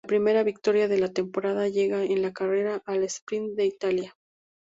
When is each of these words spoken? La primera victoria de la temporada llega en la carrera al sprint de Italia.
La 0.03 0.07
primera 0.07 0.41
victoria 0.41 0.87
de 0.87 0.97
la 0.99 1.13
temporada 1.13 1.69
llega 1.69 2.01
en 2.03 2.23
la 2.23 2.33
carrera 2.33 2.81
al 2.87 3.03
sprint 3.03 3.53
de 3.55 3.67
Italia. 3.67 4.17